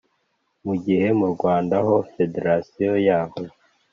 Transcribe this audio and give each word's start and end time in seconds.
mu 0.65 0.73
gihe 0.85 1.07
mu 1.19 1.27
Rwanda 1.33 1.75
ho 1.85 1.95
federasiyo 2.13 2.91
yaho 3.07 3.39